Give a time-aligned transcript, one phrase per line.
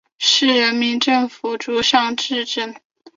[0.17, 2.73] 市人民政府驻尚志镇。